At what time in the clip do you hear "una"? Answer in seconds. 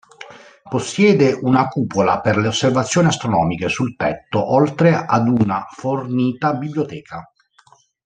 1.31-1.67, 5.27-5.67